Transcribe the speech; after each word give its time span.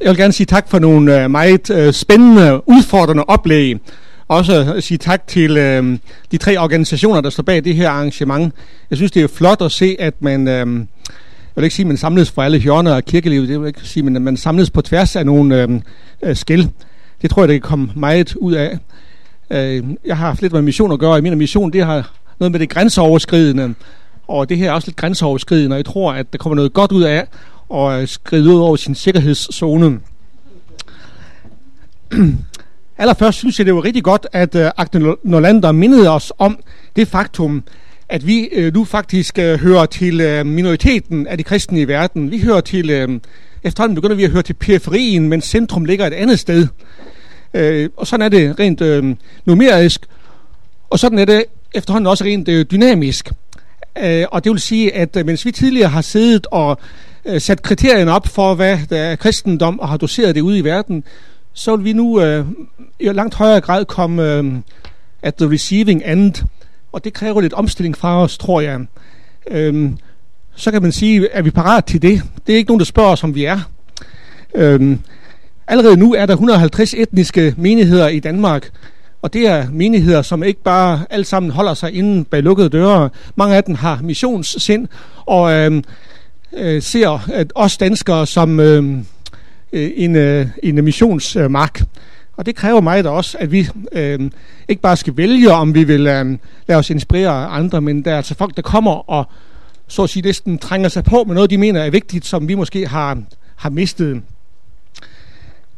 Jeg 0.00 0.08
vil 0.08 0.16
gerne 0.16 0.32
sige 0.32 0.46
tak 0.46 0.68
for 0.68 0.78
nogle 0.78 1.22
øh, 1.22 1.30
meget 1.30 1.70
øh, 1.70 1.92
spændende, 1.92 2.68
udfordrende 2.68 3.24
oplæg. 3.24 3.76
Også 4.28 4.74
øh, 4.74 4.82
sige 4.82 4.98
tak 4.98 5.26
til 5.26 5.56
øh, 5.56 5.98
de 6.32 6.36
tre 6.36 6.58
organisationer, 6.58 7.20
der 7.20 7.30
står 7.30 7.42
bag 7.42 7.64
det 7.64 7.74
her 7.74 7.90
arrangement. 7.90 8.54
Jeg 8.90 8.96
synes, 8.96 9.12
det 9.12 9.22
er 9.22 9.28
flot 9.28 9.62
at 9.62 9.72
se, 9.72 9.96
at 9.98 10.14
man... 10.20 10.48
Øh, 10.48 10.54
jeg 10.56 11.62
vil 11.62 11.64
ikke 11.64 11.76
sige, 11.76 11.84
at 11.84 11.88
man 11.88 11.96
samles 11.96 12.30
for 12.30 12.42
alle 12.42 12.58
hjørner 12.58 12.96
af 12.96 13.04
kirkelivet. 13.04 13.48
Det 13.48 13.60
vil 13.60 13.66
ikke 13.66 13.80
sige, 13.82 14.06
at 14.06 14.22
man 14.22 14.36
samles 14.36 14.70
på 14.70 14.82
tværs 14.82 15.16
af 15.16 15.26
nogle 15.26 15.62
øh, 15.62 15.68
øh, 16.22 16.36
skæld. 16.36 16.66
Det 17.22 17.30
tror 17.30 17.42
jeg, 17.42 17.48
det 17.48 17.62
kan 17.62 17.68
komme 17.68 17.90
meget 17.96 18.36
ud 18.36 18.52
af. 18.52 18.78
Øh, 19.50 19.84
jeg 20.04 20.16
har 20.16 20.26
haft 20.26 20.42
lidt 20.42 20.52
med 20.52 20.62
mission 20.62 20.92
at 20.92 20.98
gøre, 20.98 21.12
og 21.12 21.22
min 21.22 21.38
mission, 21.38 21.72
det 21.72 21.84
har 21.84 22.10
noget 22.40 22.52
med 22.52 22.60
det 22.60 22.68
grænseoverskridende. 22.68 23.74
Og 24.28 24.48
det 24.48 24.56
her 24.56 24.68
er 24.68 24.72
også 24.72 24.88
lidt 24.88 24.96
grænseoverskridende, 24.96 25.74
og 25.74 25.78
jeg 25.78 25.86
tror, 25.86 26.12
at 26.12 26.32
der 26.32 26.38
kommer 26.38 26.56
noget 26.56 26.72
godt 26.72 26.92
ud 26.92 27.02
af 27.02 27.26
og 27.68 28.08
skride 28.08 28.48
ud 28.48 28.60
over 28.60 28.76
sin 28.76 28.94
sikkerhedszone. 28.94 30.00
Allerførst 32.98 33.38
synes 33.38 33.58
jeg, 33.58 33.66
det 33.66 33.74
var 33.74 33.84
rigtig 33.84 34.04
godt, 34.04 34.26
at 34.32 34.54
øh, 34.54 34.64
uh, 34.64 34.70
Agne 34.76 35.14
Nolander 35.24 35.72
mindede 35.72 36.10
os 36.10 36.32
om 36.38 36.58
det 36.96 37.08
faktum, 37.08 37.64
at 38.08 38.26
vi 38.26 38.48
uh, 38.58 38.74
nu 38.74 38.84
faktisk 38.84 39.38
uh, 39.38 39.44
hører 39.44 39.86
til 39.86 40.40
uh, 40.40 40.46
minoriteten 40.46 41.26
af 41.26 41.38
de 41.38 41.42
kristne 41.42 41.80
i 41.80 41.88
verden. 41.88 42.30
Vi 42.30 42.40
hører 42.40 42.60
til, 42.60 43.04
uh, 43.04 43.20
efterhånden 43.62 43.94
begynder 43.94 44.16
vi 44.16 44.24
at 44.24 44.30
høre 44.30 44.42
til 44.42 44.54
periferien, 44.54 45.28
men 45.28 45.40
centrum 45.40 45.84
ligger 45.84 46.06
et 46.06 46.12
andet 46.12 46.38
sted. 46.38 46.68
Uh, 47.54 47.90
og 47.96 48.06
sådan 48.06 48.24
er 48.24 48.28
det 48.28 48.58
rent 48.60 48.80
uh, 48.80 49.14
numerisk, 49.44 50.06
og 50.90 50.98
sådan 50.98 51.18
er 51.18 51.24
det 51.24 51.44
efterhånden 51.74 52.06
også 52.06 52.24
rent 52.24 52.48
uh, 52.48 52.60
dynamisk. 52.60 53.30
Uh, 54.00 54.22
og 54.30 54.44
det 54.44 54.52
vil 54.52 54.60
sige, 54.60 54.94
at 54.94 55.16
uh, 55.16 55.26
mens 55.26 55.44
vi 55.44 55.52
tidligere 55.52 55.88
har 55.88 56.02
siddet 56.02 56.46
og 56.50 56.78
øh, 57.28 57.40
sat 57.40 57.62
kriterierne 57.62 58.12
op 58.12 58.26
for, 58.26 58.54
hvad 58.54 58.78
der 58.90 58.98
er 58.98 59.16
kristendom, 59.16 59.80
og 59.80 59.88
har 59.88 59.96
doseret 59.96 60.34
det 60.34 60.40
ude 60.40 60.58
i 60.58 60.64
verden, 60.64 61.04
så 61.52 61.76
vil 61.76 61.84
vi 61.84 61.92
nu 61.92 62.20
øh, 62.20 62.46
i 63.00 63.04
langt 63.04 63.34
højere 63.34 63.60
grad 63.60 63.84
komme 63.84 64.32
øh, 64.32 64.44
at 65.22 65.34
the 65.34 65.50
receiving 65.50 66.02
end, 66.06 66.34
og 66.92 67.04
det 67.04 67.12
kræver 67.12 67.40
lidt 67.40 67.52
omstilling 67.52 67.96
fra 67.96 68.22
os, 68.22 68.38
tror 68.38 68.60
jeg. 68.60 68.80
Øh, 69.50 69.90
så 70.54 70.70
kan 70.70 70.82
man 70.82 70.92
sige, 70.92 71.28
er 71.32 71.42
vi 71.42 71.50
parat 71.50 71.84
til 71.84 72.02
det? 72.02 72.22
Det 72.46 72.52
er 72.52 72.56
ikke 72.56 72.70
nogen, 72.70 72.80
der 72.80 72.84
spørger 72.84 73.10
os, 73.10 73.24
om 73.24 73.34
vi 73.34 73.44
er. 73.44 73.58
Uh, 74.54 74.96
allerede 75.66 75.96
nu 75.96 76.14
er 76.14 76.26
der 76.26 76.32
150 76.32 76.94
etniske 76.94 77.54
menigheder 77.56 78.08
i 78.08 78.20
Danmark, 78.20 78.70
og 79.22 79.32
det 79.32 79.46
er 79.46 79.66
menigheder, 79.72 80.22
som 80.22 80.42
ikke 80.42 80.62
bare 80.62 81.00
alle 81.10 81.24
sammen 81.24 81.50
holder 81.50 81.74
sig 81.74 81.94
inden 81.94 82.24
bag 82.24 82.42
lukkede 82.42 82.68
døre. 82.68 83.10
Mange 83.36 83.56
af 83.56 83.64
dem 83.64 83.74
har 83.74 84.00
missionssind 84.02 84.88
og 85.26 85.52
øh, 85.52 85.82
øh, 86.56 86.82
ser 86.82 87.30
at 87.32 87.52
os 87.54 87.76
danskere 87.76 88.26
som 88.26 88.60
øh, 88.60 88.98
øh, 89.72 89.90
en, 89.94 90.16
øh, 90.16 90.46
en 90.62 90.84
missionsmark. 90.84 91.82
Og 92.36 92.46
det 92.46 92.56
kræver 92.56 92.80
mig 92.80 93.04
da 93.04 93.08
også, 93.08 93.38
at 93.40 93.52
vi 93.52 93.68
øh, 93.92 94.30
ikke 94.68 94.82
bare 94.82 94.96
skal 94.96 95.16
vælge, 95.16 95.52
om 95.52 95.74
vi 95.74 95.84
vil 95.84 96.06
øh, 96.06 96.38
lade 96.66 96.78
os 96.78 96.90
inspirere 96.90 97.44
af 97.44 97.56
andre, 97.56 97.80
men 97.80 98.04
der 98.04 98.12
er 98.12 98.16
altså 98.16 98.34
folk, 98.34 98.56
der 98.56 98.62
kommer 98.62 99.10
og 99.10 99.26
så 99.88 100.02
at 100.02 100.10
sige 100.10 100.22
næsten 100.22 100.58
trænger 100.58 100.88
sig 100.88 101.04
på 101.04 101.24
med 101.24 101.34
noget, 101.34 101.50
de 101.50 101.58
mener 101.58 101.82
er 101.82 101.90
vigtigt, 101.90 102.26
som 102.26 102.48
vi 102.48 102.54
måske 102.54 102.86
har, 102.86 103.18
har 103.56 103.70
mistet. 103.70 104.22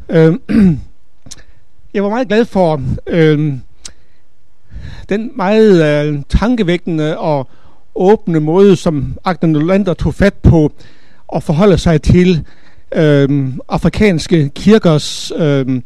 Øh, 0.08 0.34
jeg 1.94 2.02
var 2.02 2.08
meget 2.08 2.28
glad 2.28 2.44
for 2.44 2.82
øh, 3.06 3.52
den 5.08 5.30
meget 5.36 6.06
øh, 6.06 6.22
tankevækkende 6.28 7.18
og 7.18 7.48
åbne 7.94 8.40
måde, 8.40 8.76
som 8.76 9.18
Agner 9.24 9.48
Nolander 9.48 9.94
tog 9.94 10.14
fat 10.14 10.34
på 10.34 10.72
og 11.28 11.42
forholde 11.42 11.78
sig 11.78 12.02
til 12.02 12.44
øh, 12.94 13.48
afrikanske 13.68 14.48
kirkers 14.48 15.32
øh, 15.36 15.82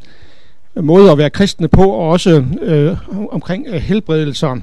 måde 0.81 1.11
at 1.11 1.17
være 1.17 1.29
kristne 1.29 1.67
på, 1.67 1.89
og 1.91 2.09
også 2.09 2.45
øh, 2.61 2.97
omkring 3.31 3.65
øh, 3.67 3.81
helbredelser. 3.81 4.57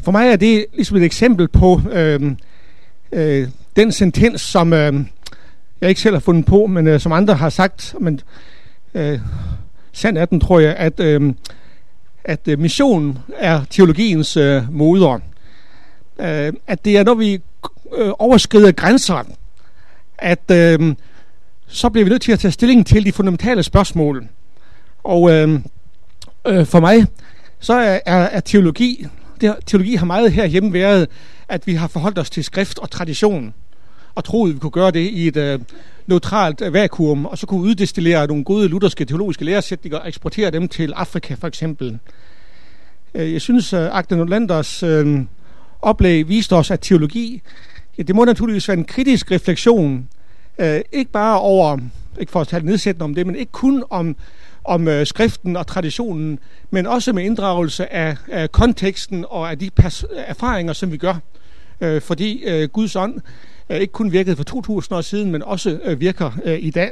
For 0.00 0.12
mig 0.12 0.28
er 0.28 0.36
det 0.36 0.66
ligesom 0.74 0.96
et 0.96 1.02
eksempel 1.02 1.48
på 1.48 1.80
øh, 1.92 2.32
øh, 3.12 3.48
den 3.76 3.92
sentens, 3.92 4.40
som 4.40 4.72
øh, 4.72 4.94
jeg 5.80 5.88
ikke 5.88 6.00
selv 6.00 6.14
har 6.14 6.20
fundet 6.20 6.46
på, 6.46 6.66
men 6.66 6.86
øh, 6.86 7.00
som 7.00 7.12
andre 7.12 7.34
har 7.34 7.48
sagt, 7.48 7.94
men 8.00 8.20
øh, 8.94 9.18
sand 9.92 10.18
er 10.18 10.24
den, 10.24 10.40
tror 10.40 10.58
jeg, 10.58 10.74
at, 10.74 11.00
øh, 11.00 11.34
at 12.24 12.48
øh, 12.48 12.70
er 13.36 13.60
teologiens 13.70 14.36
øh, 14.36 14.62
moder. 14.72 15.18
Øh, 16.20 16.52
at 16.66 16.84
det 16.84 16.96
er, 16.98 17.04
når 17.04 17.14
vi 17.14 17.40
øh, 17.96 18.10
overskrider 18.18 18.72
grænser, 18.72 19.24
at 20.18 20.50
øh, 20.50 20.94
så 21.66 21.88
bliver 21.88 22.04
vi 22.04 22.10
nødt 22.10 22.22
til 22.22 22.32
at 22.32 22.38
tage 22.38 22.52
stilling 22.52 22.86
til 22.86 23.04
de 23.04 23.12
fundamentale 23.12 23.62
spørgsmål. 23.62 24.26
Og 25.04 25.30
øh, 25.30 25.60
øh, 26.46 26.66
for 26.66 26.80
mig, 26.80 27.06
så 27.60 27.74
er, 27.74 28.00
er, 28.06 28.16
er 28.16 28.40
teologi, 28.40 29.06
det, 29.40 29.54
teologi 29.66 29.94
har 29.94 30.06
meget 30.06 30.32
herhjemme 30.32 30.72
været, 30.72 31.08
at 31.48 31.66
vi 31.66 31.74
har 31.74 31.88
forholdt 31.88 32.18
os 32.18 32.30
til 32.30 32.44
skrift 32.44 32.78
og 32.78 32.90
tradition, 32.90 33.54
og 34.14 34.24
troet, 34.24 34.54
vi 34.54 34.58
kunne 34.58 34.70
gøre 34.70 34.90
det 34.90 35.00
i 35.10 35.28
et 35.28 35.36
øh, 35.36 35.60
neutralt 36.06 36.60
øh, 36.60 36.72
vakuum, 36.72 37.26
og 37.26 37.38
så 37.38 37.46
kunne 37.46 37.60
uddestillere 37.60 38.26
nogle 38.26 38.44
gode 38.44 38.68
lutherske 38.68 39.04
teologiske 39.04 39.44
læresætninger 39.44 39.98
og 39.98 40.08
eksportere 40.08 40.50
dem 40.50 40.68
til 40.68 40.92
Afrika 40.96 41.34
for 41.34 41.46
eksempel. 41.46 41.98
Øh, 43.14 43.32
jeg 43.32 43.40
synes, 43.40 43.72
at 43.72 43.90
Agde 43.92 44.16
Nordlanders 44.16 44.82
øh, 44.82 45.20
oplæg 45.82 46.28
viste 46.28 46.56
os, 46.56 46.70
at 46.70 46.80
teologi, 46.80 47.42
ja, 47.98 48.02
det 48.02 48.14
må 48.14 48.24
naturligvis 48.24 48.68
være 48.68 48.78
en 48.78 48.84
kritisk 48.84 49.30
refleksion, 49.30 50.08
øh, 50.58 50.80
ikke 50.92 51.10
bare 51.10 51.40
over, 51.40 51.78
ikke 52.20 52.32
for 52.32 52.40
at 52.40 52.48
tale 52.48 52.66
nedsættende 52.66 53.04
om 53.04 53.14
det, 53.14 53.26
men 53.26 53.36
ikke 53.36 53.52
kun 53.52 53.84
om, 53.90 54.16
om 54.64 54.88
øh, 54.88 55.06
skriften 55.06 55.56
og 55.56 55.66
traditionen, 55.66 56.38
men 56.70 56.86
også 56.86 57.12
med 57.12 57.24
inddragelse 57.24 57.92
af, 57.92 58.16
af 58.28 58.52
konteksten 58.52 59.24
og 59.28 59.50
af 59.50 59.58
de 59.58 59.70
erfaringer, 60.16 60.72
som 60.72 60.92
vi 60.92 60.96
gør. 60.96 61.14
Øh, 61.80 62.02
fordi 62.02 62.42
øh, 62.44 62.68
Guds 62.68 62.96
ånd 62.96 63.20
øh, 63.70 63.76
ikke 63.76 63.92
kun 63.92 64.12
virkede 64.12 64.36
for 64.36 64.44
2000 64.44 64.96
år 64.96 65.00
siden, 65.00 65.32
men 65.32 65.42
også 65.42 65.80
øh, 65.84 66.00
virker 66.00 66.30
øh, 66.44 66.58
i 66.60 66.70
dag. 66.70 66.90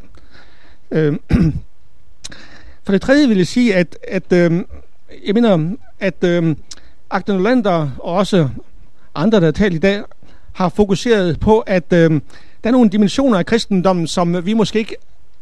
Øh, 0.91 1.17
for 2.85 2.93
det 2.93 3.03
tredje 3.03 3.29
vil 3.29 3.37
jeg 3.37 3.47
sige, 3.47 3.75
at, 3.75 3.99
at 4.09 4.33
øh, 4.33 4.65
jeg 5.27 5.35
mener, 5.35 5.77
at 6.01 6.25
øh, 6.25 6.57
Agden 7.11 7.43
Lander 7.43 7.91
og 7.99 8.15
også 8.15 8.49
andre, 9.17 9.41
der 9.41 9.47
har 9.47 9.53
talt 9.53 9.75
i 9.75 9.79
dag, 9.79 10.03
har 10.53 10.69
fokuseret 10.69 11.41
på, 11.41 11.59
at 11.59 11.93
øh, 11.93 12.11
der 12.65 12.71
er 12.71 12.71
nogle 12.71 12.91
dimensioner 12.91 13.39
af 13.39 13.47
kristendommen, 13.47 14.07
som 14.07 14.47
vi 14.47 14.53
måske 14.53 14.79
ikke 14.79 14.97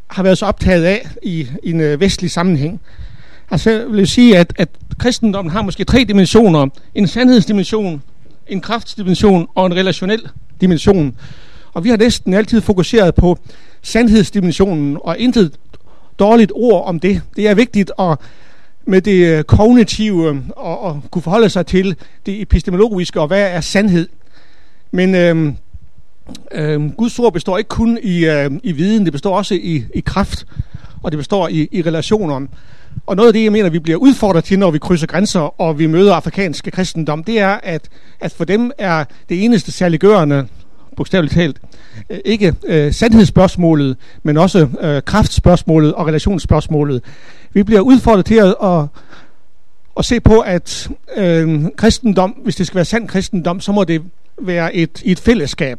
har 0.07 0.23
været 0.23 0.39
så 0.39 0.47
optaget 0.47 0.85
af 0.85 1.09
i, 1.23 1.49
i 1.63 1.71
en 1.71 1.81
øh, 1.81 2.01
vestlig 2.01 2.31
sammenhæng. 2.31 2.81
Altså 3.51 3.71
jeg 3.71 3.87
vil 3.91 4.09
sige, 4.09 4.39
at, 4.39 4.53
at 4.57 4.69
kristendommen 4.99 5.53
har 5.53 5.63
måske 5.63 5.85
tre 5.85 6.05
dimensioner. 6.09 6.67
En 6.95 7.07
sandhedsdimension, 7.07 8.03
en 8.49 8.61
kraftsdimension 8.61 9.47
og 9.55 9.67
en 9.67 9.75
relationel 9.75 10.29
dimension. 10.61 11.17
Og 11.73 11.85
vi 11.85 11.89
har 11.89 11.97
næsten 11.97 12.35
altid 12.35 12.61
fokuseret 12.61 13.15
på 13.15 13.39
sandhedsdimensionen, 13.83 14.99
og 15.01 15.19
intet 15.19 15.53
dårligt 16.19 16.53
ord 16.55 16.85
om 16.87 17.01
det. 17.01 17.23
Det 17.37 17.49
er 17.49 17.55
vigtigt 17.55 17.93
at 17.99 18.19
med 18.87 19.01
det 19.01 19.27
øh, 19.27 19.45
kognitive 19.45 20.29
øh, 20.29 20.37
og, 20.57 20.81
og 20.81 21.03
kunne 21.11 21.23
forholde 21.23 21.49
sig 21.49 21.67
til 21.67 21.97
det 22.27 22.43
epistemologiske 22.43 23.21
og 23.21 23.27
hvad 23.27 23.51
er 23.51 23.61
sandhed. 23.61 24.09
Men 24.91 25.15
øhm, 25.15 25.57
øhm, 26.53 26.93
Guds 26.93 27.19
ord 27.19 27.33
består 27.33 27.59
ikke 27.59 27.69
kun 27.69 27.99
i, 28.03 28.25
øhm, 28.25 28.61
i 28.63 28.73
viden, 28.73 29.05
det 29.05 29.13
består 29.13 29.37
også 29.37 29.55
i, 29.55 29.85
i 29.95 30.01
kraft, 30.01 30.47
og 31.03 31.13
det 31.13 31.19
består 31.19 31.49
i, 31.49 31.69
i 31.73 31.83
relationer. 31.83 32.47
Og 33.07 33.17
noget 33.17 33.29
af 33.29 33.33
det, 33.33 33.45
jeg 33.45 33.53
mener, 33.53 33.71
vi 33.71 33.79
bliver 33.79 33.99
udfordret 33.99 34.45
til, 34.45 34.59
når 34.59 34.71
vi 34.71 34.79
krydser 34.79 35.07
grænser, 35.07 35.61
og 35.61 35.79
vi 35.79 35.87
møder 35.87 36.15
afrikanske 36.15 36.71
kristendom, 36.71 37.25
det 37.25 37.39
er, 37.39 37.61
at, 37.63 37.89
at 38.21 38.33
for 38.33 38.45
dem 38.45 38.71
er 38.79 39.05
det 39.29 39.45
eneste 39.45 39.73
særliggørende, 39.73 40.47
bogstaveligt 40.97 41.35
talt, 41.35 41.61
Øh, 42.11 42.19
ikke 42.25 42.55
øh, 42.67 42.93
sandhedsspørgsmålet, 42.93 43.97
men 44.23 44.37
også 44.37 44.69
øh, 44.81 45.03
kraftspørgsmålet 45.03 45.95
og 45.95 46.07
relationsspørgsmålet. 46.07 47.03
Vi 47.53 47.63
bliver 47.63 47.81
udfordret 47.81 48.27
til 48.27 48.35
at, 48.35 48.55
at, 48.63 48.87
at 49.97 50.05
se 50.05 50.21
på, 50.21 50.41
at 50.41 50.89
øh, 51.17 51.65
kristendom, 51.77 52.31
hvis 52.31 52.57
det 52.57 52.67
skal 52.67 52.77
være 52.77 52.85
sand 52.85 53.09
kristendom, 53.09 53.61
så 53.61 53.73
må 53.73 53.85
det 53.85 54.03
være 54.41 54.75
et, 54.75 55.03
et 55.05 55.21
fællesskab. 55.21 55.79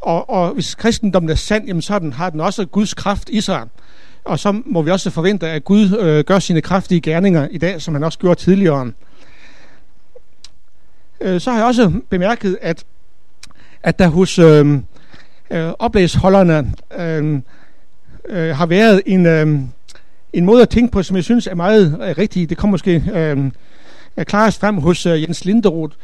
Og, 0.00 0.30
og 0.30 0.54
hvis 0.54 0.74
kristendommen 0.74 1.30
er 1.30 1.34
sand, 1.34 1.66
jamen, 1.66 1.82
så 1.82 1.98
den, 1.98 2.12
har 2.12 2.30
den 2.30 2.40
også 2.40 2.64
Guds 2.66 2.94
kraft 2.94 3.28
i 3.28 3.40
sig. 3.40 3.62
Og 4.24 4.38
så 4.38 4.62
må 4.66 4.82
vi 4.82 4.90
også 4.90 5.10
forvente, 5.10 5.48
at 5.48 5.64
Gud 5.64 5.98
øh, 5.98 6.24
gør 6.24 6.38
sine 6.38 6.60
kraftige 6.60 7.00
gerninger 7.00 7.48
i 7.50 7.58
dag, 7.58 7.82
som 7.82 7.94
han 7.94 8.04
også 8.04 8.18
gjorde 8.18 8.40
tidligere. 8.40 8.92
Øh, 11.20 11.40
så 11.40 11.50
har 11.50 11.58
jeg 11.58 11.66
også 11.66 11.92
bemærket, 12.10 12.58
at, 12.60 12.84
at 13.82 13.98
der 13.98 14.08
hos 14.08 14.38
øh, 14.38 14.78
øh, 15.52 15.72
oplægsholderne 15.78 16.72
øh, 16.98 17.40
øh, 18.28 18.56
har 18.56 18.66
været 18.66 19.02
en, 19.06 19.26
øh, 19.26 19.58
en 20.32 20.44
måde 20.44 20.62
at 20.62 20.68
tænke 20.68 20.92
på, 20.92 21.02
som 21.02 21.16
jeg 21.16 21.24
synes 21.24 21.46
er 21.46 21.54
meget 21.54 21.98
øh, 22.02 22.18
rigtig. 22.18 22.50
Det 22.50 22.56
kommer 22.56 22.72
måske 22.72 23.04
øh, 23.14 23.50
øh 24.16 24.24
klarest 24.24 24.60
frem 24.60 24.78
hos 24.78 25.06
øh, 25.06 25.22
Jens 25.22 25.44
Linderoth, 25.44 25.96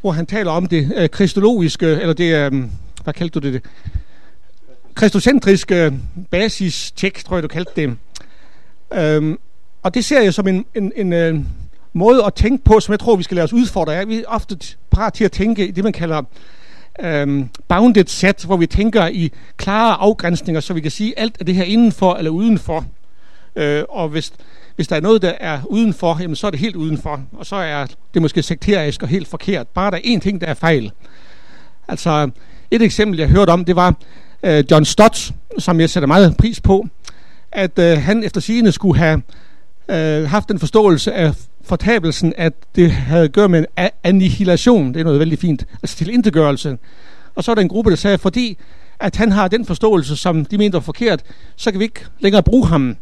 hvor 0.00 0.12
han 0.12 0.26
taler 0.26 0.50
om 0.50 0.66
det 0.66 0.92
øh, 0.96 1.08
kristologiske, 1.08 1.86
eller 1.86 2.12
det, 2.12 2.34
øh, 2.34 2.64
hvad 3.04 3.14
kaldte 3.14 3.40
du 3.40 3.52
det? 3.52 3.62
kristocentriske 4.94 5.84
øh, 5.84 5.92
basis-tjek, 6.30 7.24
tror 7.24 7.36
jeg, 7.36 7.42
du 7.42 7.48
kaldte 7.48 7.72
det. 7.76 7.96
Øhm, 8.94 9.38
og 9.82 9.94
det 9.94 10.04
ser 10.04 10.22
jeg 10.22 10.34
som 10.34 10.48
en, 10.48 10.64
en, 10.74 10.92
en, 10.96 11.12
øh, 11.12 11.40
måde 11.92 12.24
at 12.24 12.34
tænke 12.34 12.64
på, 12.64 12.80
som 12.80 12.92
jeg 12.92 13.00
tror, 13.00 13.16
vi 13.16 13.22
skal 13.22 13.34
lade 13.34 13.44
os 13.44 13.52
udfordre. 13.52 14.06
Vi 14.06 14.18
er 14.18 14.24
ofte 14.26 14.58
parat 14.90 15.12
til 15.12 15.24
at 15.24 15.32
tænke 15.32 15.68
i 15.68 15.70
det, 15.70 15.84
man 15.84 15.92
kalder 15.92 16.22
øhm, 17.00 17.48
bounded 17.68 18.06
set, 18.06 18.44
hvor 18.44 18.56
vi 18.56 18.66
tænker 18.66 19.06
i 19.06 19.32
klare 19.56 19.94
afgrænsninger, 19.94 20.60
så 20.60 20.74
vi 20.74 20.80
kan 20.80 20.90
sige, 20.90 21.18
alt 21.18 21.36
er 21.40 21.44
det 21.44 21.54
her 21.54 21.64
indenfor 21.64 22.14
eller 22.14 22.30
udenfor. 22.30 22.84
Øh, 23.56 23.84
og 23.88 24.08
hvis, 24.08 24.32
hvis 24.76 24.88
der 24.88 24.96
er 24.96 25.00
noget, 25.00 25.22
der 25.22 25.32
er 25.40 25.60
udenfor, 25.66 26.18
jamen, 26.20 26.36
så 26.36 26.46
er 26.46 26.50
det 26.50 26.60
helt 26.60 26.76
udenfor. 26.76 27.20
Og 27.32 27.46
så 27.46 27.56
er 27.56 27.86
det 28.14 28.22
måske 28.22 28.42
sekterisk 28.42 29.02
og 29.02 29.08
helt 29.08 29.28
forkert. 29.28 29.68
Bare 29.68 29.90
der 29.90 29.96
er 29.96 30.00
én 30.00 30.18
ting, 30.18 30.40
der 30.40 30.46
er 30.46 30.54
fejl. 30.54 30.92
Altså, 31.88 32.30
et 32.70 32.82
eksempel, 32.82 33.18
jeg 33.18 33.28
hørte 33.28 33.50
om, 33.50 33.64
det 33.64 33.76
var 33.76 33.94
øh, 34.42 34.64
John 34.70 34.84
Stott, 34.84 35.32
som 35.58 35.80
jeg 35.80 35.90
sætter 35.90 36.06
meget 36.06 36.36
pris 36.36 36.60
på, 36.60 36.86
at 37.52 37.78
øh, 37.78 37.98
han 37.98 38.24
efter 38.24 38.40
sigende 38.40 38.72
skulle 38.72 38.98
have 38.98 39.22
øh, 39.88 40.28
haft 40.30 40.50
en 40.50 40.58
forståelse 40.58 41.12
af 41.12 41.32
fortabelsen, 41.64 42.32
at 42.36 42.52
det 42.76 42.92
havde 42.92 43.24
at 43.24 43.32
gøre 43.32 43.48
med 43.48 43.58
en 43.58 43.88
annihilation. 44.02 44.94
Det 44.94 45.00
er 45.00 45.04
noget 45.04 45.18
vældig 45.18 45.38
fint. 45.38 45.66
Altså 45.82 45.96
til 45.96 46.10
indtegørelse. 46.10 46.78
Og 47.34 47.44
så 47.44 47.50
er 47.50 47.54
der 47.54 47.62
en 47.62 47.68
gruppe, 47.68 47.90
der 47.90 47.96
sagde, 47.96 48.18
fordi 48.18 48.58
at 49.00 49.16
han 49.16 49.32
har 49.32 49.48
den 49.48 49.64
forståelse, 49.64 50.16
som 50.16 50.44
de 50.44 50.58
mente 50.58 50.74
var 50.74 50.80
forkert, 50.80 51.22
så 51.56 51.70
kan 51.70 51.80
vi 51.80 51.84
ikke 51.84 52.04
længere 52.20 52.42
bruge 52.42 52.66
ham. 52.66 52.96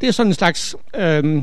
Det 0.00 0.08
er 0.08 0.12
sådan 0.12 0.30
en 0.30 0.34
slags 0.34 0.76
øh, 0.96 1.42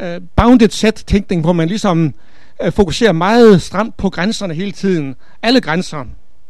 øh, 0.00 0.20
bounded 0.36 0.70
set-tænkning, 0.70 1.40
hvor 1.42 1.52
man 1.52 1.68
ligesom 1.68 2.14
øh, 2.62 2.72
fokuserer 2.72 3.12
meget 3.12 3.62
stramt 3.62 3.96
på 3.96 4.10
grænserne 4.10 4.54
hele 4.54 4.72
tiden. 4.72 5.14
Alle 5.42 5.60
grænser, 5.60 6.04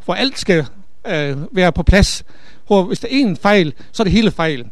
hvor 0.05 0.15
alt 0.15 0.39
skal 0.39 0.67
øh, 1.07 1.37
være 1.57 1.73
på 1.73 1.83
plads. 1.83 2.25
Hvor 2.67 2.83
hvis 2.83 3.01
der 3.01 3.09
er 3.09 3.13
en 3.13 3.37
fejl, 3.37 3.73
så 3.93 4.03
er 4.03 4.05
det 4.05 4.13
hele 4.13 4.31
fejl. 4.31 4.65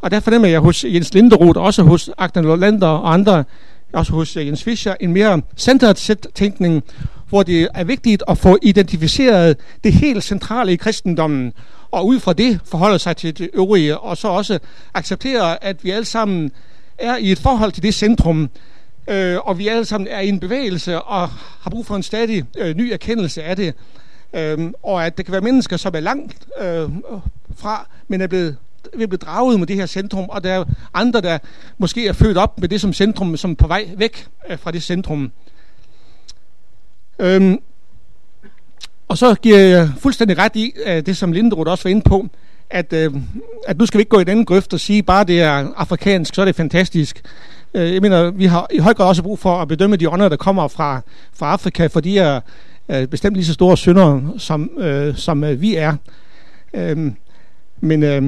Og 0.00 0.10
der 0.10 0.20
fornemmer 0.20 0.48
jeg 0.48 0.60
hos 0.60 0.84
Jens 0.84 1.14
Linderoth, 1.14 1.60
også 1.60 1.82
hos 1.82 2.10
Agner 2.18 2.42
Lolander 2.42 2.86
og 2.86 3.12
andre, 3.12 3.44
også 3.92 4.12
hos 4.12 4.36
øh, 4.36 4.46
Jens 4.46 4.64
Fischer, 4.64 4.94
en 5.00 5.12
mere 5.12 5.42
centret 5.56 6.18
tænkning, 6.34 6.82
hvor 7.28 7.42
det 7.42 7.68
er 7.74 7.84
vigtigt 7.84 8.22
at 8.28 8.38
få 8.38 8.58
identificeret 8.62 9.56
det 9.84 9.92
helt 9.92 10.24
centrale 10.24 10.72
i 10.72 10.76
kristendommen, 10.76 11.52
og 11.90 12.06
ud 12.06 12.20
fra 12.20 12.32
det 12.32 12.60
forholde 12.64 12.98
sig 12.98 13.16
til 13.16 13.38
det 13.38 13.50
øvrige, 13.54 13.98
og 13.98 14.16
så 14.16 14.28
også 14.28 14.58
acceptere, 14.94 15.64
at 15.64 15.84
vi 15.84 15.90
alle 15.90 16.04
sammen 16.04 16.50
er 16.98 17.16
i 17.16 17.32
et 17.32 17.38
forhold 17.38 17.72
til 17.72 17.82
det 17.82 17.94
centrum, 17.94 18.50
øh, 19.08 19.38
og 19.38 19.58
vi 19.58 19.68
alle 19.68 19.84
sammen 19.84 20.08
er 20.10 20.20
i 20.20 20.28
en 20.28 20.40
bevægelse 20.40 21.00
og 21.00 21.28
har 21.60 21.70
brug 21.70 21.86
for 21.86 21.96
en 21.96 22.02
stadig 22.02 22.44
øh, 22.58 22.76
ny 22.76 22.92
erkendelse 22.92 23.42
af 23.42 23.56
det, 23.56 23.74
øh, 24.34 24.70
og 24.82 25.06
at 25.06 25.16
der 25.16 25.22
kan 25.22 25.32
være 25.32 25.40
mennesker, 25.40 25.76
som 25.76 25.94
er 25.94 26.00
langt 26.00 26.46
øh, 26.60 26.88
fra, 27.56 27.88
men 28.08 28.20
er 28.20 28.26
blevet 28.26 28.56
vi 28.96 29.06
blive 29.06 29.18
draget 29.18 29.58
med 29.58 29.66
det 29.66 29.76
her 29.76 29.86
centrum, 29.86 30.24
og 30.28 30.44
der 30.44 30.52
er 30.52 30.64
andre, 30.94 31.20
der 31.20 31.38
måske 31.78 32.08
er 32.08 32.12
født 32.12 32.36
op 32.36 32.60
med 32.60 32.68
det 32.68 32.80
som 32.80 32.92
centrum, 32.92 33.36
som 33.36 33.56
på 33.56 33.66
vej 33.66 33.88
væk 33.96 34.26
øh, 34.50 34.58
fra 34.58 34.70
det 34.70 34.82
centrum. 34.82 35.32
Øhm, 37.18 37.58
og 39.08 39.18
så 39.18 39.34
giver 39.34 39.58
jeg 39.58 39.90
fuldstændig 39.98 40.38
ret 40.38 40.56
i 40.56 40.72
øh, 40.86 41.06
det, 41.06 41.16
som 41.16 41.32
Linderoth 41.32 41.70
også 41.70 41.84
var 41.84 41.90
inde 41.90 42.02
på, 42.02 42.28
at, 42.70 42.92
øh, 42.92 43.14
at 43.66 43.78
nu 43.78 43.86
skal 43.86 43.98
vi 43.98 44.00
ikke 44.00 44.10
gå 44.10 44.20
i 44.20 44.24
den 44.24 44.44
grøft 44.44 44.74
og 44.74 44.80
sige, 44.80 45.02
bare 45.02 45.24
det 45.24 45.42
er 45.42 45.66
afrikansk, 45.76 46.34
så 46.34 46.40
er 46.40 46.44
det 46.44 46.56
fantastisk. 46.56 47.22
Jeg 47.74 48.02
mener, 48.02 48.30
vi 48.30 48.46
har 48.46 48.66
i 48.70 48.78
høj 48.78 48.94
grad 48.94 49.08
også 49.08 49.22
brug 49.22 49.38
for 49.38 49.54
at 49.54 49.68
bedømme 49.68 49.96
de 49.96 50.10
ånder, 50.10 50.28
der 50.28 50.36
kommer 50.36 50.68
fra, 50.68 51.00
fra 51.34 51.52
Afrika, 51.52 51.86
for 51.86 52.00
de 52.00 52.18
er 52.18 52.40
bestemt 53.10 53.36
lige 53.36 53.46
så 53.46 53.52
store 53.52 53.76
syndere, 53.76 54.22
som, 54.38 54.70
som 55.14 55.44
vi 55.60 55.76
er. 55.76 55.96
Uh, 56.72 57.12
men 57.80 58.02
øh, 58.02 58.22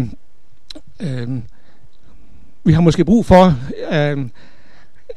Øh, 1.03 1.29
vi 2.65 2.73
har 2.73 2.81
måske 2.81 3.05
brug 3.05 3.27
for 3.27 3.59
øh, 3.93 4.19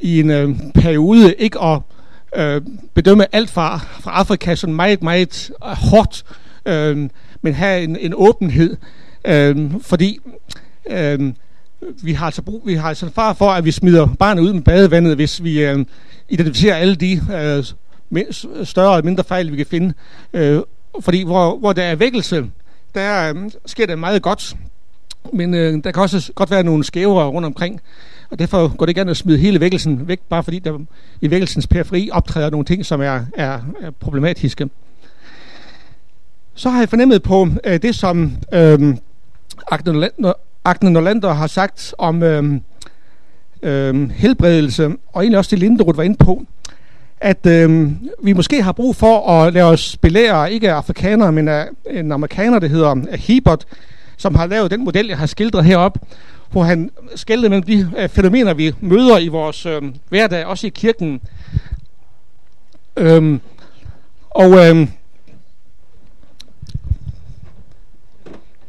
i 0.01 0.19
en 0.19 0.29
øh, 0.29 0.55
periode 0.73 1.33
ikke 1.33 1.59
at 1.61 1.81
øh, 2.35 2.61
bedømme 2.93 3.35
alt 3.35 3.49
fra, 3.49 3.77
fra 3.99 4.11
Afrika 4.11 4.55
sådan 4.55 4.75
meget, 4.75 5.03
meget 5.03 5.51
øh, 5.65 5.71
hårdt, 5.71 6.23
øh, 6.65 7.09
men 7.41 7.53
have 7.53 7.83
en, 7.83 7.95
en 7.95 8.13
åbenhed, 8.15 8.77
øh, 9.25 9.71
fordi 9.81 10.19
øh, 10.89 11.33
vi 12.03 12.13
har 12.13 12.25
altså 12.25 12.41
brug, 12.41 12.61
vi 12.65 12.73
har 12.73 12.89
altså 12.89 13.09
far 13.15 13.33
for, 13.33 13.49
at 13.49 13.65
vi 13.65 13.71
smider 13.71 14.07
barnet 14.19 14.41
ud 14.41 14.53
med 14.53 14.61
badevandet, 14.61 15.15
hvis 15.15 15.43
vi 15.43 15.63
øh, 15.63 15.85
identificerer 16.29 16.75
alle 16.75 16.95
de 16.95 17.21
øh, 18.11 18.33
større 18.65 18.95
og 18.95 19.05
mindre 19.05 19.23
fejl, 19.23 19.51
vi 19.51 19.57
kan 19.57 19.65
finde. 19.65 19.93
Øh, 20.33 20.59
fordi 20.99 21.23
hvor, 21.23 21.57
hvor 21.57 21.73
der 21.73 21.83
er 21.83 21.95
vækkelse, 21.95 22.45
der 22.95 23.33
øh, 23.33 23.51
sker 23.65 23.85
det 23.85 23.99
meget 23.99 24.21
godt, 24.21 24.55
men 25.33 25.53
øh, 25.53 25.83
der 25.83 25.91
kan 25.91 26.03
også 26.03 26.31
godt 26.35 26.51
være 26.51 26.63
nogle 26.63 26.83
skæver 26.83 27.25
rundt 27.25 27.45
omkring. 27.45 27.81
Og 28.29 28.39
derfor 28.39 28.75
går 28.77 28.85
det 28.85 28.89
ikke 28.89 29.01
an 29.01 29.09
at 29.09 29.17
smide 29.17 29.37
hele 29.37 29.59
vækkelsen 29.59 30.07
væk, 30.07 30.19
bare 30.29 30.43
fordi 30.43 30.59
der 30.59 30.79
i 31.21 31.29
vækkelsens 31.29 31.67
periferi 31.67 32.09
optræder 32.11 32.49
nogle 32.49 32.65
ting, 32.65 32.85
som 32.85 33.01
er, 33.01 33.19
er, 33.35 33.59
er 33.79 33.91
problematiske. 33.99 34.69
Så 36.53 36.69
har 36.69 36.79
jeg 36.79 36.89
fornemmet 36.89 37.23
på 37.23 37.47
øh, 37.63 37.81
det, 37.81 37.95
som 37.95 38.31
øh, 38.53 38.95
Agne 40.65 40.91
Nolander 40.91 41.33
har 41.33 41.47
sagt 41.47 41.93
om 41.97 42.23
øh, 42.23 42.59
øh, 43.61 44.09
helbredelse, 44.09 44.85
og 44.85 45.21
egentlig 45.21 45.37
også 45.37 45.49
det 45.51 45.59
Linderoth 45.59 45.97
var 45.97 46.03
inde 46.03 46.17
på, 46.17 46.43
at 47.21 47.45
øh, 47.45 47.91
vi 48.23 48.33
måske 48.33 48.63
har 48.63 48.71
brug 48.71 48.95
for 48.95 49.29
at 49.29 49.53
lade 49.53 49.65
os 49.65 49.97
belære, 49.97 50.51
ikke 50.51 50.71
af 50.71 50.75
afrikanere, 50.75 51.31
men 51.31 51.47
af 51.47 51.67
en 51.89 52.11
amerikaner, 52.11 52.59
der 52.59 52.67
hedder 52.67 53.15
Hebert, 53.15 53.65
som 54.17 54.35
har 54.35 54.45
lavet 54.45 54.71
den 54.71 54.83
model, 54.83 55.07
jeg 55.07 55.17
har 55.17 55.25
skildret 55.25 55.65
herop, 55.65 55.97
hvor 56.51 56.63
han 56.63 56.91
skældede 57.15 57.49
mellem 57.49 57.63
de 57.63 57.91
øh, 57.97 58.09
fænomener, 58.09 58.53
vi 58.53 58.73
møder 58.81 59.17
i 59.17 59.27
vores 59.27 59.65
øh, 59.65 59.81
hverdag, 60.09 60.45
også 60.45 60.67
i 60.67 60.69
kirken. 60.69 61.21
Øhm, 62.97 63.41
og 64.29 64.67
øh, 64.67 64.87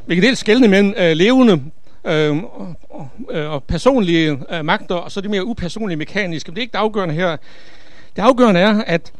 vi 0.05 0.15
kan 0.15 0.23
dels 0.23 0.39
skældne 0.39 0.67
mellem 0.67 0.93
øh, 0.97 1.11
levende 1.11 1.63
øh, 2.05 2.37
og, 2.89 3.09
øh, 3.31 3.51
og 3.51 3.63
personlige 3.63 4.39
øh, 4.51 4.65
magter, 4.65 4.95
og 4.95 5.11
så 5.11 5.21
det 5.21 5.29
mere 5.29 5.45
upersonlige 5.45 5.97
mekaniske. 5.97 6.51
Men 6.51 6.55
det 6.55 6.59
er 6.59 6.63
ikke 6.63 6.71
det 6.71 6.77
afgørende 6.77 7.15
her. 7.15 7.37
Det 8.15 8.21
afgørende 8.21 8.59
er, 8.59 8.83
at 8.87 9.11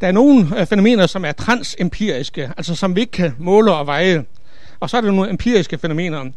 der 0.00 0.06
er 0.06 0.12
nogle 0.12 0.60
øh, 0.60 0.66
fænomener, 0.66 1.06
som 1.06 1.24
er 1.24 1.32
transempiriske, 1.32 2.50
altså 2.56 2.74
som 2.74 2.96
vi 2.96 3.00
ikke 3.00 3.10
kan 3.10 3.34
måle 3.38 3.74
og 3.74 3.86
veje. 3.86 4.24
Og 4.80 4.90
så 4.90 4.96
er 4.96 5.00
der 5.00 5.10
nogle 5.10 5.30
empiriske 5.30 5.78
fænomener. 5.78 6.30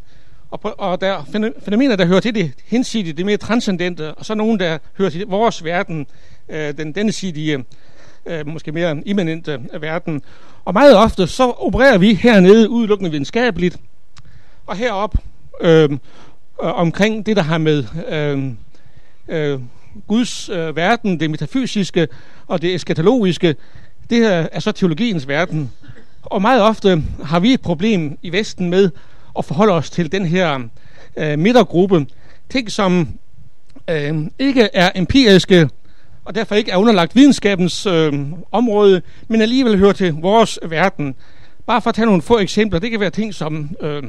Og, 0.50 0.80
og 0.80 1.00
der 1.00 1.06
er 1.06 1.24
fænomener, 1.64 1.96
der 1.96 2.06
hører 2.06 2.20
til 2.20 2.34
det 2.34 2.52
hinsidige, 2.64 3.12
det 3.12 3.26
mere 3.26 3.36
transcendente, 3.36 4.14
og 4.14 4.24
så 4.24 4.34
nogle, 4.34 4.58
der 4.58 4.78
hører 4.98 5.10
til 5.10 5.26
vores 5.26 5.64
verden, 5.64 6.06
øh, 6.48 6.76
den 6.76 6.92
dennesidige, 6.92 7.64
øh, 8.26 8.46
måske 8.46 8.72
mere 8.72 9.02
immanente 9.06 9.60
øh, 9.72 9.82
verden. 9.82 10.22
Og 10.64 10.72
meget 10.72 10.96
ofte, 10.96 11.26
så 11.26 11.50
opererer 11.50 11.98
vi 11.98 12.14
hernede 12.14 12.70
udelukkende 12.70 13.10
videnskabeligt, 13.10 13.76
og 14.66 14.76
herop 14.76 15.14
øh, 15.60 15.90
øh, 15.92 15.98
omkring 16.58 17.26
det, 17.26 17.36
der 17.36 17.42
har 17.42 17.58
med 17.58 17.84
øh, 18.08 18.52
øh, 19.28 19.60
Guds 20.06 20.48
øh, 20.48 20.76
verden, 20.76 21.20
det 21.20 21.30
metafysiske 21.30 22.08
og 22.46 22.62
det 22.62 22.74
eskatologiske, 22.74 23.56
det 24.10 24.18
her 24.18 24.48
er 24.52 24.60
så 24.60 24.72
teologiens 24.72 25.28
verden. 25.28 25.72
Og 26.22 26.42
meget 26.42 26.62
ofte 26.62 27.02
har 27.24 27.40
vi 27.40 27.52
et 27.52 27.60
problem 27.60 28.18
i 28.22 28.32
Vesten 28.32 28.70
med 28.70 28.90
at 29.38 29.44
forholde 29.44 29.72
os 29.72 29.90
til 29.90 30.12
den 30.12 30.26
her 30.26 30.60
øh, 31.16 31.38
midtergruppe. 31.38 32.06
Ting, 32.50 32.70
som 32.70 33.08
øh, 33.90 34.26
ikke 34.38 34.68
er 34.74 34.90
empiriske, 34.94 35.68
og 36.24 36.34
derfor 36.34 36.54
ikke 36.54 36.70
er 36.70 36.76
underlagt 36.76 37.16
videnskabens 37.16 37.86
øh, 37.86 38.12
område, 38.52 39.02
men 39.28 39.42
alligevel 39.42 39.78
hører 39.78 39.92
til 39.92 40.12
vores 40.12 40.58
verden. 40.68 41.14
Bare 41.66 41.82
for 41.82 41.90
at 41.90 41.94
tage 41.94 42.06
nogle 42.06 42.22
få 42.22 42.38
eksempler. 42.38 42.80
Det 42.80 42.90
kan 42.90 43.00
være 43.00 43.10
ting 43.10 43.34
som 43.34 43.76
øh, 43.80 44.02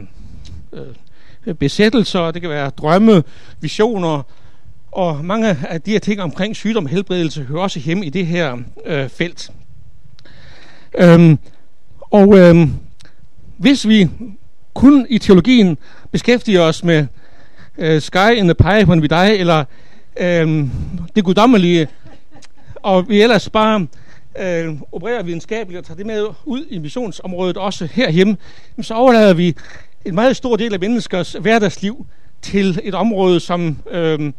øh, 1.45 1.55
besættelser, 1.55 2.31
det 2.31 2.41
kan 2.41 2.49
være 2.49 2.69
drømme, 2.69 3.23
visioner, 3.61 4.23
og 4.91 5.25
mange 5.25 5.57
af 5.69 5.81
de 5.81 5.91
her 5.91 5.99
ting 5.99 6.21
omkring 6.21 6.55
sygdom 6.55 6.85
og 6.85 6.89
helbredelse 6.89 7.43
hører 7.43 7.61
også 7.61 7.79
hjemme 7.79 8.05
i 8.05 8.09
det 8.09 8.27
her 8.27 8.57
øh, 8.85 9.09
felt. 9.09 9.51
Øhm, 10.97 11.39
og 12.13 12.37
øh, 12.37 12.67
hvis 13.57 13.87
vi 13.87 14.09
kun 14.73 15.07
i 15.09 15.17
teologien 15.17 15.77
beskæftiger 16.11 16.61
os 16.61 16.83
med 16.83 17.05
øh, 17.77 18.01
sky 18.01 18.31
in 18.35 18.45
the 18.45 18.53
pie 18.53 18.87
when 18.87 18.99
we 18.99 19.07
die, 19.07 19.37
eller 19.37 19.63
øh, 20.19 20.67
det 21.15 21.23
guddommelige, 21.23 21.87
og 22.75 23.09
vi 23.09 23.21
ellers 23.21 23.49
bare 23.49 23.87
øh, 24.39 24.75
opererer 24.91 25.23
videnskabeligt 25.23 25.79
og 25.79 25.85
tager 25.85 25.97
det 25.97 26.05
med 26.05 26.27
ud 26.45 26.65
i 26.69 26.79
missionsområdet, 26.79 27.57
også 27.57 27.85
herhjemme, 27.85 28.37
så 28.81 28.93
overlader 28.93 29.33
vi 29.33 29.55
en 30.05 30.15
meget 30.15 30.35
stor 30.35 30.55
del 30.55 30.73
af 30.73 30.79
menneskers 30.79 31.35
hverdagsliv 31.41 32.05
til 32.41 32.79
et 32.83 32.95
område, 32.95 33.39
som, 33.39 33.77
øh, 33.91 34.31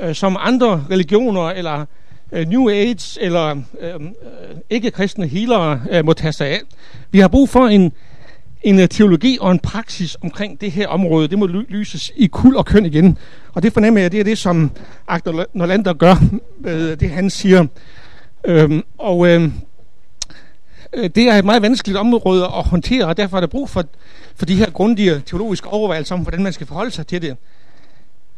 øh, 0.00 0.14
som 0.14 0.36
andre 0.40 0.86
religioner 0.90 1.48
eller 1.48 1.84
øh, 2.32 2.48
New 2.48 2.68
Age 2.68 3.20
eller 3.20 3.50
øhm, 3.80 4.06
øh, 4.06 4.56
ikke-kristne 4.70 5.26
healere 5.26 5.82
øh, 5.90 6.04
må 6.04 6.12
tage 6.12 6.32
sig 6.32 6.48
af. 6.48 6.60
Vi 7.10 7.18
har 7.18 7.28
brug 7.28 7.48
for 7.48 7.66
en 7.66 7.92
en 8.62 8.80
øh, 8.80 8.88
teologi 8.88 9.38
og 9.40 9.52
en 9.52 9.58
praksis 9.58 10.16
omkring 10.22 10.60
det 10.60 10.72
her 10.72 10.88
område. 10.88 11.28
Det 11.28 11.38
må 11.38 11.46
lyses 11.46 12.12
i 12.16 12.26
kul 12.26 12.56
og 12.56 12.66
køn 12.66 12.86
igen. 12.86 13.18
Og 13.52 13.62
det 13.62 13.72
fornemmer 13.72 14.00
jeg, 14.00 14.12
det 14.12 14.20
er 14.20 14.24
det, 14.24 14.38
som 14.38 14.70
Agner 15.08 15.44
Nolander 15.52 15.92
gør, 15.92 16.14
øh, 16.64 17.00
det 17.00 17.10
han 17.10 17.30
siger. 17.30 17.66
Øhm, 18.44 18.82
og 18.98 19.28
øhm, 19.28 19.52
øh, 20.92 21.10
det 21.14 21.28
er 21.28 21.34
et 21.34 21.44
meget 21.44 21.62
vanskeligt 21.62 21.98
område 21.98 22.44
at 22.44 22.64
håndtere, 22.64 23.06
og 23.06 23.16
derfor 23.16 23.36
er 23.36 23.40
der 23.40 23.46
brug 23.46 23.70
for, 23.70 23.84
for 24.36 24.46
de 24.46 24.56
her 24.56 24.70
grundige 24.70 25.22
teologiske 25.26 25.68
overvejelser 25.68 26.14
om, 26.14 26.20
hvordan 26.20 26.42
man 26.42 26.52
skal 26.52 26.66
forholde 26.66 26.90
sig 26.90 27.06
til 27.06 27.22
det. 27.22 27.36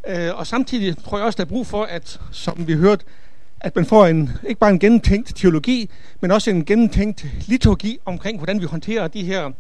Øh, 0.09 0.39
og 0.39 0.47
samtidig 0.47 0.97
tror 1.05 1.19
jeg 1.19 1.27
også, 1.27 1.37
der 1.37 1.45
er 1.45 1.49
brug 1.49 1.67
for, 1.67 1.83
at, 1.83 2.21
som 2.31 2.65
vi 2.67 2.75
hørte, 2.75 3.05
at 3.65 3.77
man 3.77 3.85
får 3.85 4.07
en, 4.07 4.31
ikke 4.49 4.61
bare 4.61 4.71
en 4.71 4.79
gennemtænkt 4.79 5.33
teologi, 5.37 5.91
men 6.21 6.31
også 6.31 6.51
en 6.51 6.65
gennemtænkt 6.65 7.27
liturgi 7.47 7.99
omkring, 8.05 8.39
hvordan 8.39 8.61
vi 8.61 8.67
håndterer 8.67 9.09
de 9.09 9.25
her 9.25 9.51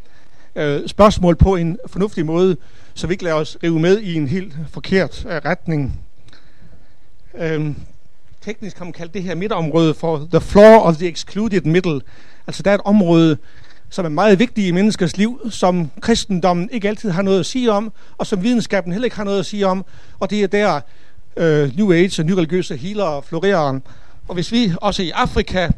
øh, 0.56 0.88
spørgsmål 0.88 1.36
på 1.36 1.56
en 1.56 1.78
fornuftig 1.86 2.26
måde, 2.26 2.56
så 2.94 3.06
vi 3.06 3.12
ikke 3.12 3.24
lader 3.24 3.36
os 3.36 3.58
rive 3.62 3.80
med 3.80 3.98
i 4.00 4.14
en 4.14 4.28
helt 4.28 4.56
forkert 4.70 5.26
øh, 5.28 5.36
retning. 5.44 6.00
Øhm, 7.38 7.76
teknisk 8.40 8.76
kan 8.76 8.86
man 8.86 8.92
kalde 8.92 9.12
det 9.12 9.22
her 9.22 9.34
midterområde 9.34 9.94
for 9.94 10.28
the 10.30 10.40
floor 10.40 10.80
of 10.80 10.96
the 10.96 11.08
excluded 11.08 11.60
middle. 11.60 12.00
Altså 12.46 12.62
der 12.62 12.70
er 12.70 12.74
et 12.74 12.80
område, 12.84 13.38
som 13.88 14.04
er 14.04 14.08
meget 14.08 14.38
vigtigt 14.38 14.66
i 14.66 14.70
menneskers 14.70 15.16
liv, 15.16 15.40
som 15.50 15.90
kristendommen 16.00 16.68
ikke 16.72 16.88
altid 16.88 17.10
har 17.10 17.22
noget 17.22 17.40
at 17.40 17.46
sige 17.46 17.72
om, 17.72 17.92
og 18.18 18.26
som 18.26 18.42
videnskaben 18.42 18.92
heller 18.92 19.04
ikke 19.04 19.16
har 19.16 19.24
noget 19.24 19.38
at 19.38 19.46
sige 19.46 19.66
om, 19.66 19.84
og 20.18 20.30
det 20.30 20.42
er 20.42 20.46
der 20.46 20.80
øh, 21.36 21.76
New 21.76 21.92
Age 21.92 22.22
og 22.22 22.26
nyreligiøse 22.26 22.76
healer 22.76 23.20
florerer. 23.20 23.80
Og 24.28 24.34
hvis 24.34 24.52
vi 24.52 24.72
også 24.80 25.02
i 25.02 25.10
Afrika 25.10 25.68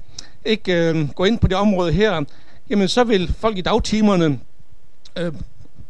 ikke 0.45 0.89
øh, 0.89 1.09
går 1.09 1.27
ind 1.27 1.39
på 1.39 1.49
det 1.49 1.57
område 1.57 1.93
her, 1.93 2.25
jamen 2.71 2.89
så 2.89 3.05
vil 3.05 3.35
folk 3.39 3.59
i 3.59 3.61
dagtimerne 3.61 4.39
øh, 5.19 5.33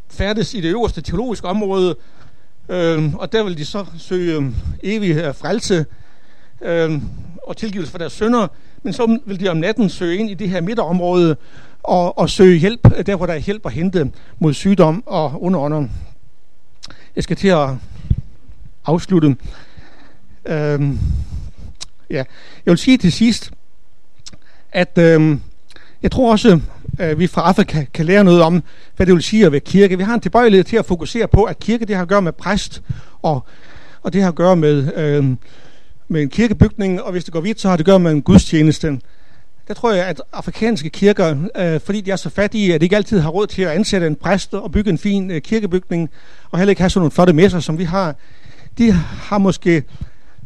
færdes 0.09 0.53
i 0.53 0.61
det 0.61 0.69
øverste 0.69 1.01
teologiske 1.01 1.47
område, 1.47 1.95
øh, 2.69 3.15
og 3.15 3.31
der 3.31 3.43
vil 3.43 3.57
de 3.57 3.65
så 3.65 3.85
søge 3.97 4.37
øh, 4.37 4.45
evig 4.83 5.15
øh, 5.15 5.35
frelse 5.35 5.85
øh, 6.61 7.01
og 7.47 7.57
tilgivelse 7.57 7.91
for 7.91 7.97
deres 7.97 8.13
sønder, 8.13 8.47
men 8.83 8.93
så 8.93 9.19
vil 9.25 9.39
de 9.39 9.49
om 9.49 9.57
natten 9.57 9.89
søge 9.89 10.17
ind 10.17 10.29
i 10.29 10.33
det 10.33 10.49
her 10.49 10.61
midterområde 10.61 11.35
og, 11.83 12.17
og 12.17 12.29
søge 12.29 12.57
hjælp, 12.59 12.97
øh, 12.97 13.05
der 13.05 13.15
hvor 13.15 13.25
der 13.25 13.33
er 13.33 13.37
hjælp 13.37 13.65
at 13.65 13.71
hente 13.71 14.11
mod 14.39 14.53
sygdom 14.53 15.03
og 15.05 15.43
underånder. 15.43 15.87
Jeg 17.15 17.23
skal 17.23 17.37
til 17.37 17.47
at 17.47 17.69
afsluttet. 18.87 19.37
Øhm, 20.45 20.99
ja. 22.09 22.23
Jeg 22.65 22.71
vil 22.71 22.77
sige 22.77 22.97
til 22.97 23.11
sidst, 23.11 23.51
at 24.71 24.97
øhm, 24.97 25.41
jeg 26.03 26.11
tror 26.11 26.31
også, 26.31 26.59
at 26.99 27.19
vi 27.19 27.27
fra 27.27 27.41
Afrika 27.41 27.85
kan 27.93 28.05
lære 28.05 28.23
noget 28.23 28.41
om, 28.41 28.63
hvad 28.95 29.05
det 29.05 29.15
vil 29.15 29.23
sige 29.23 29.45
at 29.45 29.51
være 29.51 29.61
kirke. 29.61 29.97
Vi 29.97 30.03
har 30.03 30.13
en 30.13 30.19
tilbøjelighed 30.19 30.63
til 30.63 30.77
at 30.77 30.85
fokusere 30.85 31.27
på, 31.27 31.43
at 31.43 31.59
kirke 31.59 31.85
det 31.85 31.95
har 31.95 32.03
at 32.03 32.09
gøre 32.09 32.21
med 32.21 32.31
præst, 32.31 32.81
og, 33.21 33.45
og 34.01 34.13
det 34.13 34.21
har 34.21 34.29
at 34.29 34.35
gøre 34.35 34.55
med, 34.55 34.93
øhm, 34.95 35.37
med 36.07 36.21
en 36.21 36.29
kirkebygning, 36.29 37.01
og 37.01 37.11
hvis 37.11 37.23
det 37.23 37.33
går 37.33 37.41
vidt, 37.41 37.61
så 37.61 37.69
har 37.69 37.75
det 37.75 37.81
at 37.81 37.85
gøre 37.85 37.99
med 37.99 38.11
en 38.11 38.21
gudstjeneste. 38.21 38.99
Der 39.67 39.73
tror 39.73 39.93
jeg, 39.93 40.05
at 40.05 40.21
afrikanske 40.33 40.89
kirker, 40.89 41.35
øh, 41.57 41.79
fordi 41.79 42.01
de 42.01 42.11
er 42.11 42.15
så 42.15 42.29
fattige, 42.29 42.73
at 42.73 42.81
de 42.81 42.85
ikke 42.85 42.95
altid 42.95 43.19
har 43.19 43.29
råd 43.29 43.47
til 43.47 43.61
at 43.61 43.71
ansætte 43.71 44.07
en 44.07 44.15
præst 44.15 44.53
og 44.53 44.71
bygge 44.71 44.89
en 44.89 44.97
fin 44.97 45.31
øh, 45.31 45.41
kirkebygning, 45.41 46.09
og 46.51 46.59
heller 46.59 46.69
ikke 46.69 46.81
have 46.81 46.89
sådan 46.89 47.01
nogle 47.01 47.11
flotte 47.11 47.33
messer, 47.33 47.59
som 47.59 47.77
vi 47.77 47.83
har, 47.83 48.15
de 48.77 48.91
har 48.91 49.37
måske 49.37 49.83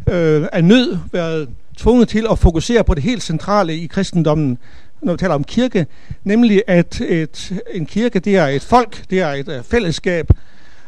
øh, 0.09 0.47
af 0.51 0.63
nød 0.63 0.97
været 1.11 1.50
tvunget 1.77 2.07
til 2.07 2.27
at 2.31 2.39
fokusere 2.39 2.83
på 2.83 2.93
det 2.93 3.03
helt 3.03 3.23
centrale 3.23 3.75
i 3.77 3.88
kristendommen, 3.88 4.57
når 5.01 5.13
vi 5.13 5.17
taler 5.17 5.35
om 5.35 5.43
kirke, 5.43 5.88
nemlig 6.23 6.63
at 6.67 7.01
et, 7.01 7.63
en 7.73 7.85
kirke, 7.85 8.19
det 8.19 8.35
er 8.35 8.47
et 8.47 8.63
folk, 8.63 9.03
det 9.09 9.19
er 9.19 9.27
et 9.27 9.47
øh, 9.47 9.63
fællesskab, 9.63 10.29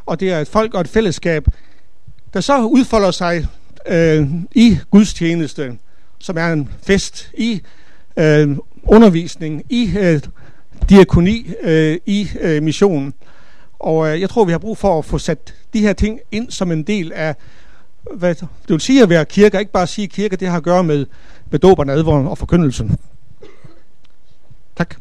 og 0.06 0.20
det 0.20 0.32
er 0.32 0.40
et 0.40 0.48
folk 0.48 0.74
og 0.74 0.82
et 0.82 0.88
fællesskab, 0.88 1.46
der 2.34 2.42
så 2.42 2.64
udfolder 2.64 3.12
sig 3.12 3.48
øh, 3.88 4.28
i 4.56 4.78
gudstjeneste, 4.92 5.78
som 6.20 6.38
er 6.38 6.54
en 6.54 6.70
fest, 6.84 7.32
i 7.38 7.62
øh, 8.18 8.58
undervisning, 8.84 9.64
i 9.70 9.98
øh, 9.98 10.22
diakoni, 10.90 11.52
øh, 11.64 11.98
i 12.06 12.30
øh, 12.42 12.64
mission. 12.64 13.14
Og 13.84 14.08
øh, 14.08 14.22
jeg 14.22 14.30
tror, 14.30 14.46
vi 14.46 14.52
har 14.52 14.60
brug 14.60 14.78
for 14.78 15.00
at 15.00 15.06
få 15.06 15.18
sat 15.18 15.54
de 15.74 15.80
her 15.80 15.94
ting 15.94 16.20
ind 16.32 16.52
som 16.52 16.72
en 16.72 16.84
del 16.84 17.12
af, 17.12 17.36
hvad 18.14 18.36
det 18.36 18.48
vil 18.68 18.80
sige 18.80 19.04
at 19.04 19.10
være 19.10 19.26
kirke, 19.26 19.60
ikke 19.60 19.72
bare 19.72 19.84
at 19.84 19.90
sige 19.90 20.08
kirke, 20.08 20.36
det 20.36 20.48
har 20.48 20.58
at 20.58 20.64
gøre 20.64 20.84
med, 20.84 21.06
med 21.50 21.60
dåberne, 21.60 21.94
advoren 21.94 22.28
og 22.28 22.38
forkyndelsen. 22.38 22.98
Tak. 24.76 24.96